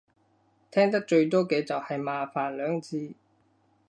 [0.71, 3.13] 聽得最多嘅就係麻煩兩字